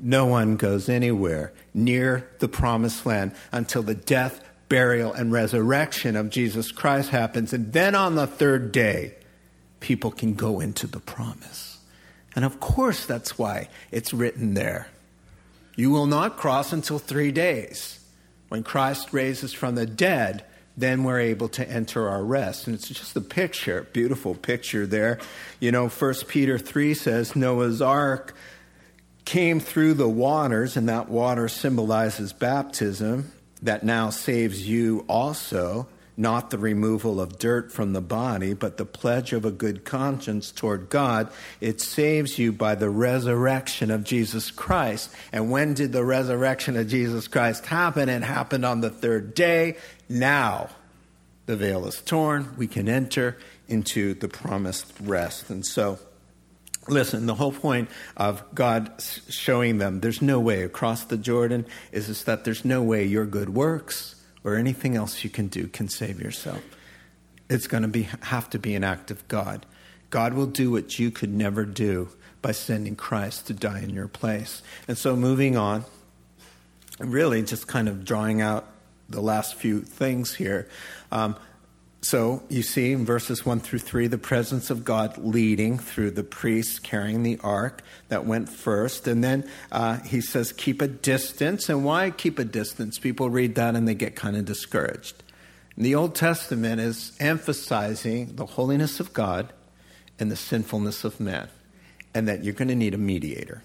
[0.00, 6.28] No one goes anywhere near the promised land until the death, burial, and resurrection of
[6.28, 7.52] Jesus Christ happens.
[7.52, 9.14] And then on the third day,
[9.78, 11.78] people can go into the promise.
[12.34, 14.88] And of course, that's why it's written there.
[15.76, 18.00] You will not cross until three days.
[18.48, 20.44] When Christ raises from the dead,
[20.76, 22.66] then we're able to enter our rest.
[22.66, 25.18] And it's just a picture, beautiful picture there.
[25.60, 28.34] You know, First Peter 3 says Noah's ark
[29.24, 33.32] came through the waters, and that water symbolizes baptism
[33.62, 38.84] that now saves you also, not the removal of dirt from the body, but the
[38.84, 41.28] pledge of a good conscience toward God.
[41.60, 45.10] It saves you by the resurrection of Jesus Christ.
[45.32, 48.08] And when did the resurrection of Jesus Christ happen?
[48.08, 49.76] It happened on the third day.
[50.08, 50.70] Now
[51.46, 52.54] the veil is torn.
[52.56, 53.36] We can enter
[53.68, 55.50] into the promised rest.
[55.50, 55.98] And so,
[56.88, 62.06] listen, the whole point of God showing them there's no way across the Jordan is
[62.06, 65.88] just that there's no way your good works or anything else you can do can
[65.88, 66.62] save yourself.
[67.48, 69.66] It's going to be, have to be an act of God.
[70.10, 72.08] God will do what you could never do
[72.40, 74.62] by sending Christ to die in your place.
[74.86, 75.84] And so, moving on,
[76.98, 78.68] really just kind of drawing out
[79.08, 80.68] the last few things here.
[81.12, 81.36] Um,
[82.04, 86.22] so you see in verses 1 through 3 the presence of God leading through the
[86.22, 89.08] priests carrying the ark that went first.
[89.08, 91.70] And then uh, he says, keep a distance.
[91.70, 92.98] And why keep a distance?
[92.98, 95.22] People read that and they get kind of discouraged.
[95.76, 99.52] And the Old Testament is emphasizing the holiness of God
[100.18, 101.48] and the sinfulness of man,
[102.12, 103.62] and that you're going to need a mediator.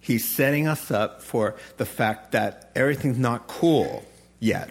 [0.00, 4.04] He's setting us up for the fact that everything's not cool
[4.44, 4.70] yet.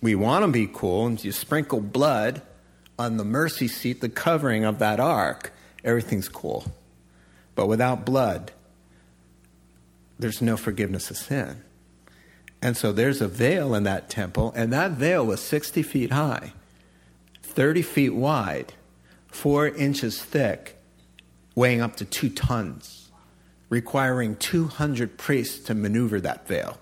[0.00, 2.42] We want to be cool, and you sprinkle blood
[2.98, 5.52] on the mercy seat, the covering of that ark,
[5.84, 6.64] everything's cool.
[7.54, 8.50] But without blood,
[10.18, 11.62] there's no forgiveness of sin.
[12.60, 16.52] And so there's a veil in that temple, and that veil was 60 feet high,
[17.42, 18.72] 30 feet wide,
[19.28, 20.78] four inches thick,
[21.54, 23.10] weighing up to two tons,
[23.68, 26.78] requiring 200 priests to maneuver that veil.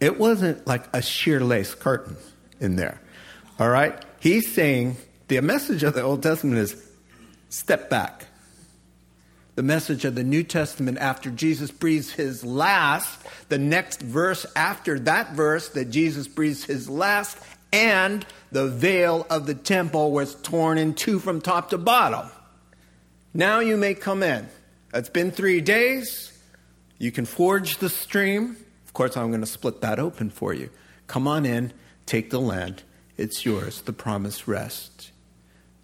[0.00, 2.16] It wasn't like a sheer lace curtain
[2.60, 3.00] in there.
[3.58, 4.02] All right?
[4.20, 4.96] He's saying
[5.28, 6.82] the message of the Old Testament is
[7.48, 8.26] step back.
[9.54, 14.98] The message of the New Testament after Jesus breathes his last, the next verse after
[15.00, 17.38] that verse that Jesus breathes his last,
[17.72, 22.28] and the veil of the temple was torn in two from top to bottom.
[23.32, 24.48] Now you may come in.
[24.92, 26.36] It's been three days.
[26.98, 28.56] You can forge the stream.
[28.94, 30.70] Of course, I'm going to split that open for you.
[31.08, 31.72] Come on in,
[32.06, 32.84] take the land.
[33.16, 35.10] It's yours, the promised rest.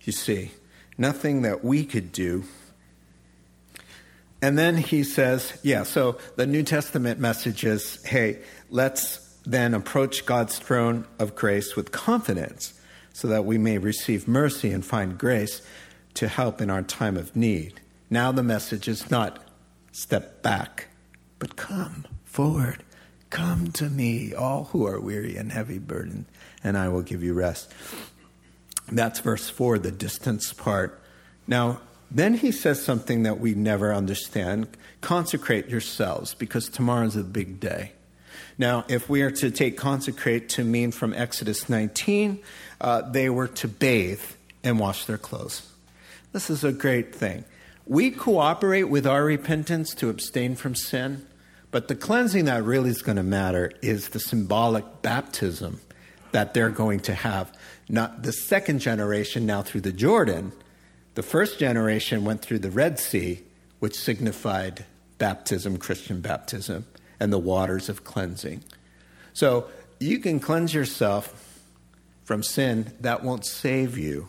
[0.03, 0.53] You see,
[0.96, 2.44] nothing that we could do.
[4.40, 8.38] And then he says, yeah, so the New Testament message is hey,
[8.70, 12.81] let's then approach God's throne of grace with confidence
[13.12, 15.62] so that we may receive mercy and find grace
[16.14, 17.81] to help in our time of need.
[18.09, 19.42] Now the message is not
[19.90, 20.87] step back,
[21.40, 22.85] but come forward.
[23.31, 26.27] Come to me, all who are weary and heavy burdened,
[26.62, 27.73] and I will give you rest.
[28.90, 31.01] That's verse 4, the distance part.
[31.47, 34.66] Now, then he says something that we never understand
[35.01, 37.93] consecrate yourselves, because tomorrow's a big day.
[38.59, 42.40] Now, if we are to take consecrate to mean from Exodus 19,
[42.81, 44.23] uh, they were to bathe
[44.62, 45.71] and wash their clothes.
[46.33, 47.45] This is a great thing.
[47.87, 51.27] We cooperate with our repentance to abstain from sin,
[51.70, 55.80] but the cleansing that really is going to matter is the symbolic baptism
[56.33, 57.56] that they're going to have.
[57.88, 60.52] Not the second generation now through the Jordan.
[61.14, 63.42] The first generation went through the Red Sea,
[63.78, 64.85] which signified
[65.18, 66.87] baptism, Christian baptism,
[67.18, 68.62] and the waters of cleansing.
[69.33, 71.62] So you can cleanse yourself
[72.24, 74.28] from sin, that won't save you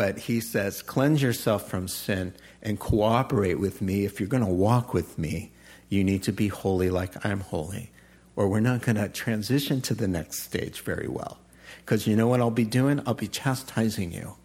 [0.00, 2.32] but he says, cleanse yourself from sin
[2.62, 4.06] and cooperate with me.
[4.06, 5.52] If you're going to walk with me,
[5.90, 7.90] you need to be holy like I'm holy,
[8.36, 11.38] or we're not going to transition to the next stage very well.
[11.80, 13.02] Because you know what I'll be doing?
[13.06, 14.36] I'll be chastising you.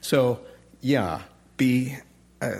[0.00, 0.40] So,
[0.80, 1.22] yeah,
[1.56, 1.96] be,
[2.40, 2.56] uh,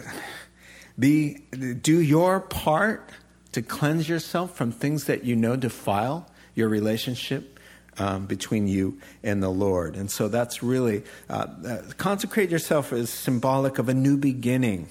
[0.98, 1.34] be,
[1.80, 3.10] do your part
[3.52, 7.60] to cleanse yourself from things that you know defile your relationship
[7.98, 9.94] um, between you and the Lord.
[9.96, 14.88] And so that's really, uh, uh, consecrate yourself is symbolic of a new beginning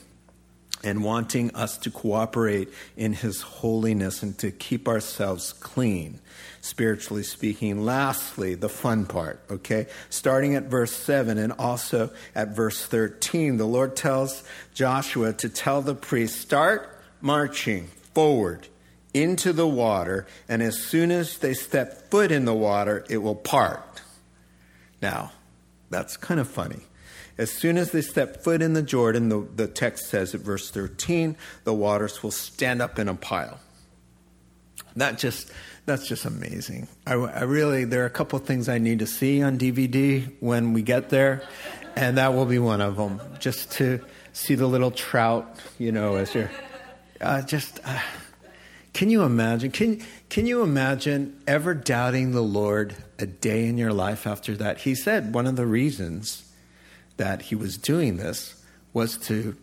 [0.83, 6.19] and wanting us to cooperate in His holiness and to keep ourselves clean,
[6.61, 7.85] spiritually speaking.
[7.85, 9.87] Lastly, the fun part, okay?
[10.09, 14.43] Starting at verse 7 and also at verse 13, the Lord tells
[14.73, 16.89] Joshua to tell the priests, start
[17.21, 18.67] marching forward
[19.13, 23.35] into the water, and as soon as they step foot in the water, it will
[23.35, 24.01] part.
[25.01, 25.31] Now,
[25.89, 26.81] that's kind of funny.
[27.37, 30.69] As soon as they step foot in the Jordan, the, the text says at verse
[30.69, 33.59] 13, the waters will stand up in a pile.
[34.95, 35.51] That just
[35.85, 36.87] that's just amazing.
[37.07, 40.73] I, I, really there are a couple things I need to see on DVD when
[40.73, 41.41] we get there,
[41.95, 43.19] and that will be one of them.
[43.39, 43.99] Just to
[44.33, 46.51] see the little trout, you know, as you're
[47.19, 47.79] uh, just.
[47.83, 47.99] Uh,
[48.93, 49.71] can you imagine?
[49.71, 54.81] Can, can you imagine ever doubting the Lord a day in your life after that?
[54.81, 56.47] He said one of the reasons
[57.17, 58.55] that he was doing this
[58.93, 59.55] was to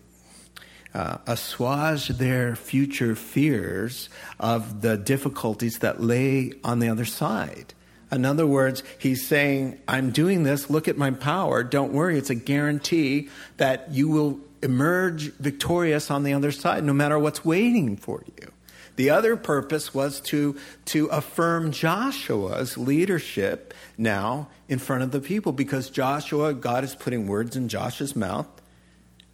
[0.94, 4.08] uh, assuage their future fears
[4.38, 7.74] of the difficulties that lay on the other side.
[8.10, 12.30] In other words, he's saying, I'm doing this, look at my power, don't worry, it's
[12.30, 17.96] a guarantee that you will emerge victorious on the other side, no matter what's waiting
[17.96, 18.52] for you.
[18.96, 25.52] The other purpose was to, to affirm Joshua's leadership now in front of the people
[25.52, 28.48] because Joshua, God is putting words in Joshua's mouth,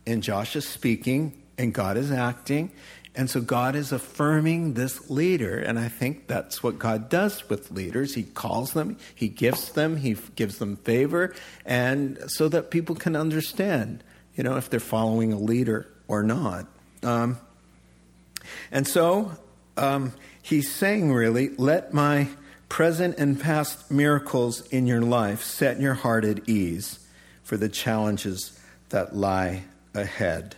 [0.06, 2.70] and Josh is speaking, and God is acting.
[3.16, 5.58] And so God is affirming this leader.
[5.58, 8.14] And I think that's what God does with leaders.
[8.14, 13.16] He calls them, He gifts them, He gives them favor, and so that people can
[13.16, 14.04] understand,
[14.34, 16.66] you know, if they're following a leader or not.
[17.02, 17.38] Um,
[18.70, 19.32] and so
[19.76, 20.12] um,
[20.42, 22.28] he's saying, really, let my
[22.68, 26.98] present and past miracles in your life set your heart at ease
[27.42, 28.58] for the challenges
[28.88, 29.64] that lie
[29.94, 30.56] ahead.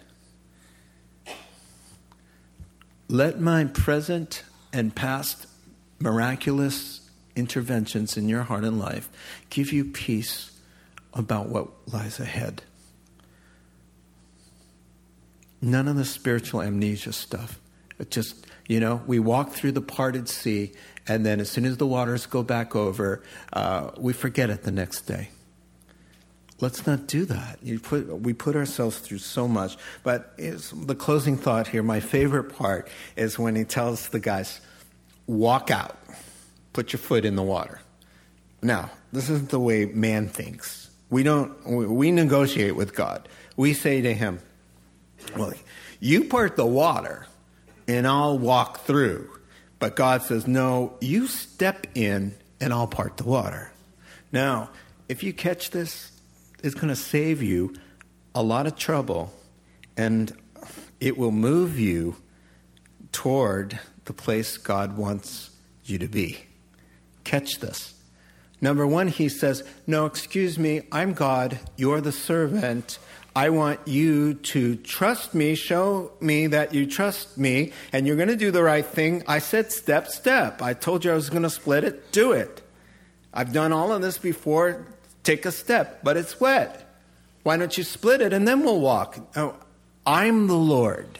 [3.08, 4.42] Let my present
[4.72, 5.46] and past
[5.98, 9.08] miraculous interventions in your heart and life
[9.50, 10.50] give you peace
[11.14, 12.62] about what lies ahead.
[15.60, 17.58] None of the spiritual amnesia stuff.
[17.98, 20.72] It just, you know, we walk through the parted sea,
[21.08, 24.70] and then as soon as the waters go back over, uh, we forget it the
[24.70, 25.30] next day.
[26.60, 27.60] Let's not do that.
[27.82, 29.76] Put, we put ourselves through so much.
[30.02, 34.60] But the closing thought here, my favorite part, is when he tells the guys,
[35.26, 35.96] walk out,
[36.72, 37.80] put your foot in the water.
[38.60, 40.90] Now, this isn't the way man thinks.
[41.10, 43.28] We don't, we negotiate with God.
[43.56, 44.40] We say to him,
[45.36, 45.54] well,
[46.00, 47.26] you part the water
[47.88, 49.30] and I'll walk through.
[49.78, 53.72] But God says, no, you step in and I'll part the water.
[54.30, 54.70] Now,
[55.08, 56.12] if you catch this,
[56.62, 57.74] it's going to save you
[58.34, 59.32] a lot of trouble
[59.96, 60.32] and
[61.00, 62.16] it will move you
[63.10, 65.50] toward the place God wants
[65.84, 66.40] you to be.
[67.24, 67.94] Catch this.
[68.60, 72.98] Number one, he says, No, excuse me, I'm God, you're the servant.
[73.34, 78.28] I want you to trust me, show me that you trust me, and you're going
[78.28, 79.22] to do the right thing.
[79.28, 80.60] I said step, step.
[80.62, 82.62] I told you I was going to split it, do it.
[83.32, 84.86] I've done all of this before.
[85.22, 86.88] Take a step, but it's wet.
[87.42, 89.18] Why don't you split it and then we'll walk?
[89.36, 89.54] Oh,
[90.06, 91.18] I'm the Lord.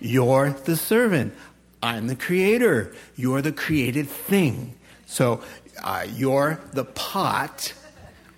[0.00, 1.34] You're the servant.
[1.82, 2.94] I'm the creator.
[3.16, 4.74] You're the created thing.
[5.06, 5.42] So
[5.82, 7.72] uh, you're the pot.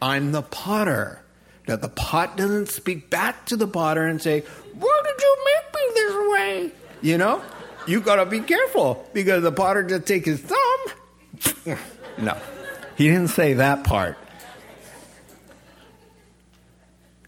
[0.01, 1.24] I'm the potter.
[1.67, 4.41] Now, the pot doesn't speak back to the potter and say,
[4.75, 6.73] Why did you make me this way?
[7.01, 7.43] You know?
[7.87, 11.77] You gotta be careful because the potter just take his thumb.
[12.19, 12.37] no,
[12.97, 14.17] he didn't say that part.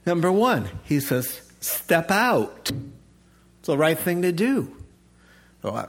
[0.07, 2.70] Number one, he says, step out.
[3.59, 4.74] It's the right thing to do.
[5.64, 5.87] Uh,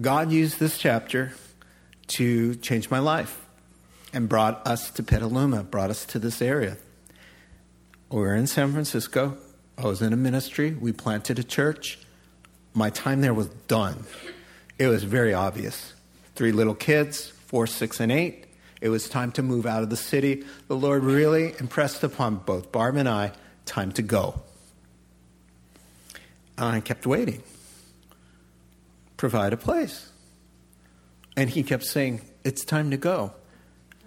[0.00, 1.32] God used this chapter
[2.08, 3.44] to change my life
[4.12, 6.76] and brought us to Petaluma, brought us to this area.
[8.16, 9.36] We were in San Francisco.
[9.76, 10.72] I was in a ministry.
[10.72, 11.98] We planted a church.
[12.72, 14.06] My time there was done.
[14.78, 15.92] It was very obvious.
[16.34, 18.46] Three little kids, four, six, and eight.
[18.80, 20.44] It was time to move out of the city.
[20.66, 23.32] The Lord really impressed upon both Barb and I
[23.66, 24.40] time to go.
[26.56, 27.42] I kept waiting.
[29.18, 30.10] Provide a place.
[31.36, 33.34] And he kept saying, It's time to go.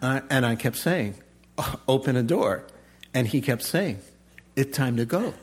[0.01, 1.14] Uh, and I kept saying,
[1.88, 2.66] Open a door.
[3.14, 3.99] And he kept saying,
[4.55, 5.34] It's time to go.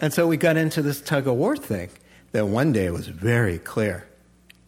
[0.00, 1.90] And so we got into this tug of war thing
[2.32, 4.08] that one day was very clear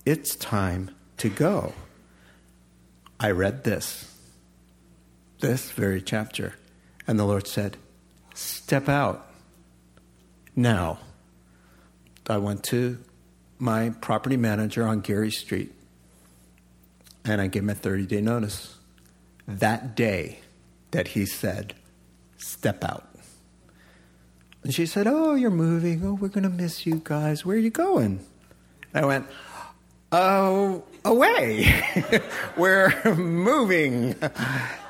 [0.04, 1.72] it's time to go.
[3.18, 4.12] I read this,
[5.40, 6.54] this very chapter,
[7.06, 7.78] and the Lord said,
[8.34, 9.26] Step out.
[10.54, 10.98] Now,
[12.28, 12.98] I went to
[13.58, 15.72] my property manager on Geary Street
[17.24, 18.76] and I gave him a 30 day notice.
[19.46, 20.40] That day
[20.90, 21.74] that he said,
[22.44, 23.08] step out.
[24.62, 26.04] And she said, Oh, you're moving.
[26.04, 27.44] Oh, we're going to miss you guys.
[27.44, 28.20] Where are you going?
[28.94, 29.26] I went,
[30.12, 31.82] Oh, away.
[32.56, 34.14] we're moving.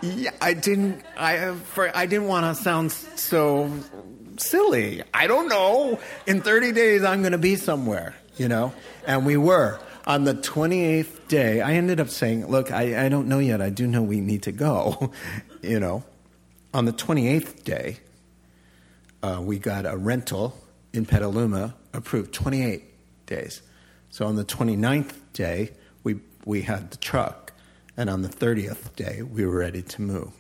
[0.03, 1.03] Yeah, I didn't.
[1.17, 3.73] I for, I didn't want to sound so
[4.37, 5.03] silly.
[5.15, 5.99] I don't know.
[6.27, 8.15] In 30 days, I'm going to be somewhere.
[8.37, 8.75] You know,
[9.07, 11.61] and we were on the 28th day.
[11.61, 13.63] I ended up saying, "Look, I, I don't know yet.
[13.63, 15.13] I do know we need to go."
[15.63, 16.03] you know,
[16.75, 17.99] on the 28th day,
[19.23, 20.59] uh, we got a rental
[20.93, 22.85] in Petaluma approved 28
[23.27, 23.63] days.
[24.11, 25.71] So on the 29th day,
[26.03, 27.53] we, we had the truck,
[27.97, 30.33] and on the 30th day, we were ready to move.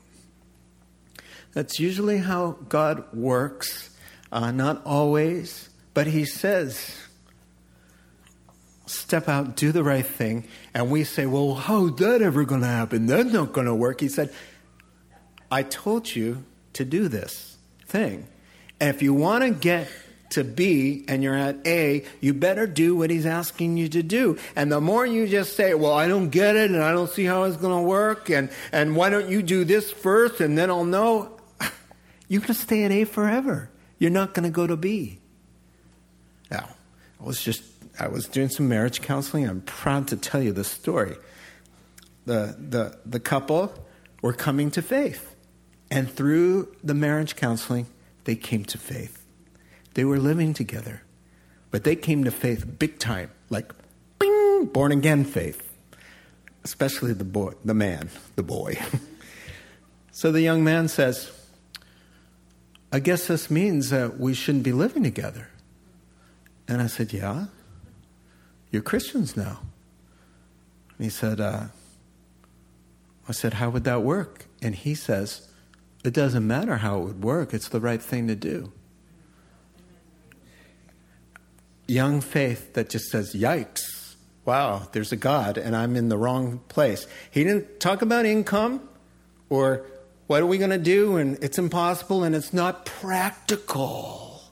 [1.52, 3.90] That's usually how God works,
[4.32, 6.96] uh, not always, but He says,
[8.86, 10.48] step out, do the right thing.
[10.74, 13.06] And we say, well, how's that ever going to happen?
[13.06, 14.00] That's not going to work.
[14.00, 14.32] He said,
[15.50, 18.26] I told you to do this thing.
[18.80, 19.88] And if you want to get
[20.30, 24.36] to B and you're at A, you better do what he's asking you to do.
[24.56, 27.24] And the more you just say, well, I don't get it and I don't see
[27.24, 30.70] how it's going to work and, and why don't you do this first and then
[30.70, 31.38] I'll know,
[32.28, 33.70] you're going to stay at A forever.
[33.98, 35.20] You're not going to go to B.
[36.50, 36.68] Now,
[37.20, 37.62] I was just,
[37.98, 39.48] I was doing some marriage counseling.
[39.48, 41.16] I'm proud to tell you the story.
[42.26, 43.72] The, the, the couple
[44.20, 45.33] were coming to faith.
[45.90, 47.86] And through the marriage counseling,
[48.24, 49.24] they came to faith.
[49.94, 51.02] They were living together,
[51.70, 53.72] but they came to faith big time, like
[54.18, 55.60] bing, born again faith.
[56.64, 58.78] Especially the boy, the man, the boy.
[60.10, 61.30] so the young man says,
[62.90, 65.48] I guess this means that we shouldn't be living together.
[66.66, 67.46] And I said, Yeah.
[68.70, 69.60] You're Christians now.
[70.96, 71.66] And he said, uh,
[73.28, 74.46] I said, How would that work?
[74.62, 75.48] And he says,
[76.04, 78.72] It doesn't matter how it would work, it's the right thing to do.
[81.86, 86.60] Young faith that just says, Yikes, wow, there's a God and I'm in the wrong
[86.68, 87.06] place.
[87.30, 88.86] He didn't talk about income
[89.48, 89.86] or
[90.26, 94.42] what are we going to do and it's impossible and it's not practical.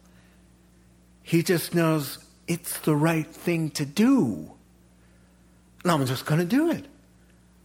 [1.23, 4.53] He just knows it's the right thing to do.
[5.83, 6.87] And I'm just going to do it.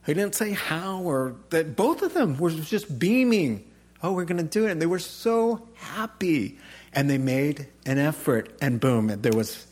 [0.05, 3.66] He didn't say how or that both of them were just beaming.
[4.03, 4.71] Oh, we're going to do it.
[4.71, 6.57] And they were so happy.
[6.93, 9.67] And they made an effort, and boom, there was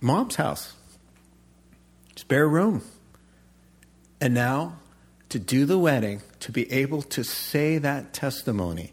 [0.00, 0.74] mom's house,
[2.14, 2.82] spare room.
[4.20, 4.76] And now,
[5.30, 8.92] to do the wedding, to be able to say that testimony,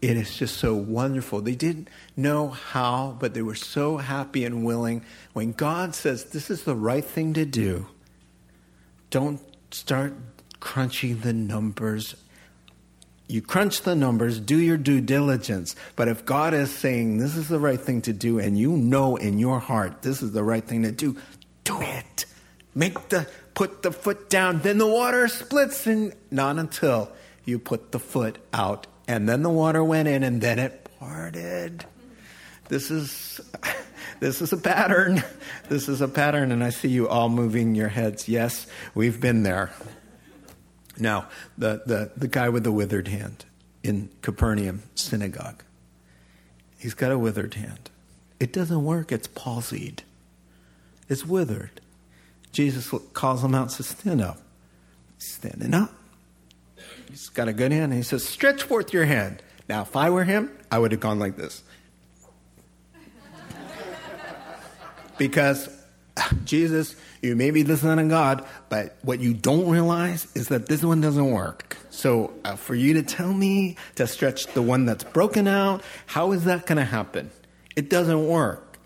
[0.00, 1.40] it is just so wonderful.
[1.40, 5.04] They didn't know how, but they were so happy and willing.
[5.32, 7.86] When God says this is the right thing to do,
[9.10, 10.14] don't start
[10.58, 12.16] crunching the numbers.
[13.32, 15.74] You crunch the numbers, do your due diligence.
[15.96, 19.16] But if God is saying this is the right thing to do, and you know
[19.16, 21.16] in your heart this is the right thing to do,
[21.64, 22.26] do it.
[22.74, 27.10] Make the put the foot down, then the water splits, and not until
[27.44, 31.84] you put the foot out and then the water went in and then it parted.
[32.68, 33.40] This is
[34.20, 35.22] this is a pattern.
[35.68, 38.28] This is a pattern and I see you all moving your heads.
[38.28, 39.70] Yes, we've been there.
[40.98, 43.44] Now, the, the, the guy with the withered hand
[43.82, 45.62] in Capernaum synagogue.
[46.78, 47.90] He's got a withered hand.
[48.38, 50.00] It doesn't work, it's palsied.
[51.08, 51.80] It's withered.
[52.52, 54.38] Jesus calls him out, says, Stand up.
[55.18, 55.92] He's standing up.
[57.08, 57.92] He's got a good hand.
[57.92, 59.42] And he says, Stretch forth your hand.
[59.68, 61.62] Now, if I were him, I would have gone like this.
[65.18, 65.68] because
[66.16, 70.66] uh, Jesus, you may be Son of God, but what you don't realize is that
[70.66, 71.76] this one doesn't work.
[71.88, 76.32] So, uh, for you to tell me to stretch the one that's broken out, how
[76.32, 77.30] is that going to happen?
[77.76, 78.78] It doesn't work.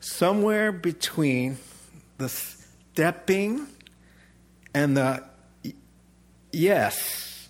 [0.00, 1.58] Somewhere between
[2.16, 3.66] the stepping
[4.72, 5.24] and the
[6.50, 7.48] yes,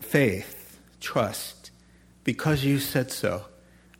[0.00, 1.70] faith, trust,
[2.22, 3.46] because you said so.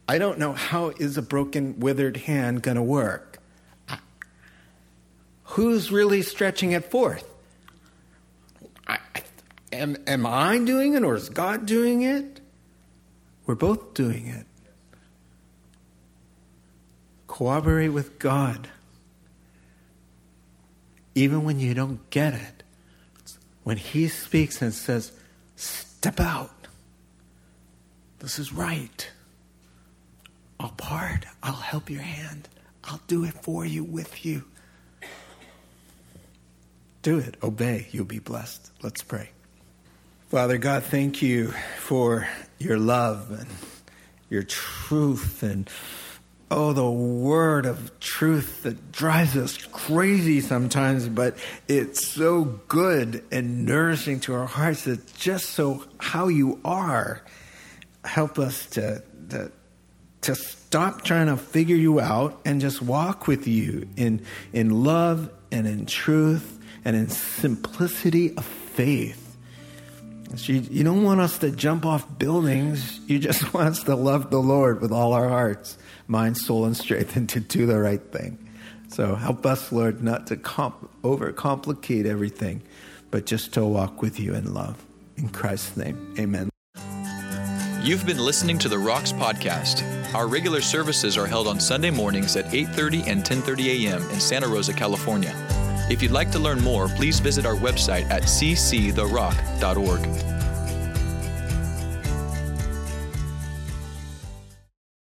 [0.06, 3.33] I don't know how is a broken, withered hand going to work.
[5.54, 7.24] Who's really stretching it forth?
[8.88, 8.98] I,
[9.72, 12.40] am, am I doing it or is God doing it?
[13.46, 14.46] We're both doing it.
[17.28, 18.66] Cooperate with God.
[21.14, 22.64] Even when you don't get it,
[23.62, 25.12] when He speaks and says,
[25.54, 26.66] Step out,
[28.18, 29.08] this is right.
[30.58, 32.48] I'll part, I'll help your hand,
[32.82, 34.46] I'll do it for you, with you.
[37.04, 38.70] Do it, obey, you'll be blessed.
[38.82, 39.28] Let's pray.
[40.30, 42.26] Father God, thank you for
[42.58, 43.46] your love and
[44.30, 45.68] your truth and
[46.50, 51.36] oh, the word of truth that drives us crazy sometimes, but
[51.68, 54.86] it's so good and nourishing to our hearts.
[54.86, 57.20] It's just so how you are.
[58.02, 59.52] Help us to, to,
[60.22, 64.24] to stop trying to figure you out and just walk with you in,
[64.54, 69.20] in love and in truth and in simplicity of faith.
[70.36, 73.00] You, you don't want us to jump off buildings.
[73.06, 75.78] You just want us to love the Lord with all our hearts,
[76.08, 78.38] mind, soul, and strength, and to do the right thing.
[78.88, 82.62] So help us, Lord, not to comp- overcomplicate everything,
[83.10, 84.84] but just to walk with you in love.
[85.16, 86.50] In Christ's name, amen.
[87.82, 89.84] You've been listening to the Rocks podcast.
[90.14, 94.02] Our regular services are held on Sunday mornings at 8:30 and 10:30 a.m.
[94.10, 95.34] in Santa Rosa, California.
[95.90, 100.33] If you'd like to learn more, please visit our website at cctherock.org.